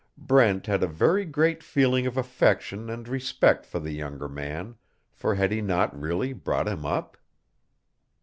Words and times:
Brent 0.17 0.65
had 0.65 0.81
a 0.81 0.87
very 0.87 1.25
great 1.25 1.61
feeling 1.61 2.07
of 2.07 2.17
affection 2.17 2.89
and 2.89 3.07
respect 3.07 3.67
for 3.67 3.77
the 3.79 3.91
younger 3.91 4.27
man, 4.27 4.77
for 5.13 5.35
had 5.35 5.51
he 5.51 5.61
not 5.61 5.95
really 5.95 6.33
brought 6.33 6.67
him 6.67 6.87
up? 6.87 7.17